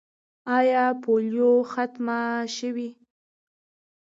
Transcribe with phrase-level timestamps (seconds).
[0.57, 2.21] آیا پولیو ختمه
[2.55, 2.89] شوې؟